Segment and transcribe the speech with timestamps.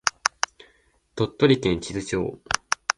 [1.13, 2.41] 鳥取県智頭町